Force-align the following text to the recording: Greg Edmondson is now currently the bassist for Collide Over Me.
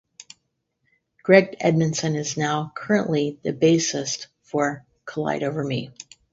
Greg 1.21 1.57
Edmondson 1.59 2.15
is 2.15 2.35
now 2.35 2.71
currently 2.75 3.37
the 3.43 3.53
bassist 3.53 4.25
for 4.41 4.83
Collide 5.05 5.43
Over 5.43 5.63
Me. 5.63 5.91